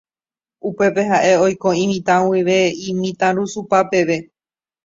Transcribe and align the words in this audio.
Upépe 0.69 1.03
ha'e 1.09 1.33
oiko 1.45 1.69
imitã 1.83 2.15
guive 2.31 2.59
imitãrusupa 2.93 3.79
peve. 3.95 4.17